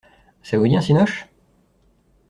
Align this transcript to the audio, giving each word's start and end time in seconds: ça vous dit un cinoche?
ça 0.41 0.57
vous 0.57 0.67
dit 0.67 0.75
un 0.75 0.81
cinoche? 0.81 1.27